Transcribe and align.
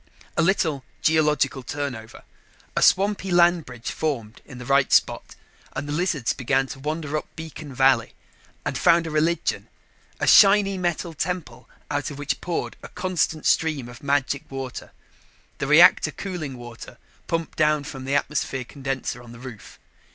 A 0.35 0.41
little 0.41 0.83
geological 1.03 1.61
turnover, 1.61 2.23
a 2.75 2.81
swampy 2.81 3.29
land 3.29 3.67
bridge 3.67 3.91
formed 3.91 4.41
in 4.45 4.57
the 4.57 4.65
right 4.65 4.91
spot, 4.91 5.35
and 5.73 5.87
the 5.87 5.91
lizards 5.93 6.33
began 6.33 6.65
to 6.69 6.79
wander 6.79 7.15
up 7.15 7.27
beacon 7.35 7.71
valley. 7.71 8.13
And 8.65 8.79
found 8.79 9.05
religion. 9.05 9.67
A 10.19 10.25
shiny 10.25 10.75
metal 10.79 11.13
temple 11.13 11.69
out 11.91 12.09
of 12.09 12.17
which 12.17 12.41
poured 12.41 12.77
a 12.81 12.87
constant 12.87 13.45
stream 13.45 13.87
of 13.87 14.01
magic 14.01 14.49
water 14.49 14.91
the 15.59 15.67
reactor 15.67 16.09
cooling 16.09 16.57
water 16.57 16.97
pumped 17.27 17.55
down 17.55 17.83
from 17.83 18.05
the 18.05 18.15
atmosphere 18.15 18.63
condenser 18.63 19.21
on 19.21 19.33
the 19.33 19.39
roof. 19.39 19.77